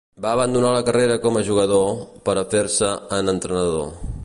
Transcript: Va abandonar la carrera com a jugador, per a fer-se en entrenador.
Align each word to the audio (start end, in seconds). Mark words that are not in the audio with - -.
Va 0.23 0.29
abandonar 0.35 0.71
la 0.75 0.79
carrera 0.87 1.17
com 1.25 1.37
a 1.41 1.43
jugador, 1.51 1.93
per 2.29 2.35
a 2.43 2.47
fer-se 2.55 2.91
en 3.21 3.33
entrenador. 3.37 3.89